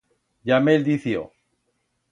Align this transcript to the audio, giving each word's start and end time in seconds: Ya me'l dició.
Ya 0.51 0.57
me'l 0.67 0.87
dició. 0.89 1.23